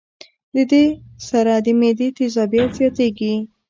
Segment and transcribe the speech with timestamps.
[0.53, 0.83] د دې
[1.29, 3.33] سره د معدې تېزابيت زياتيږي